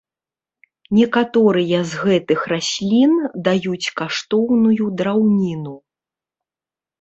Некаторыя 0.99 1.81
з 1.91 1.99
гэтых 2.05 2.39
раслін 2.53 3.13
даюць 3.49 3.91
каштоўную 4.01 4.85
драўніну. 5.03 5.75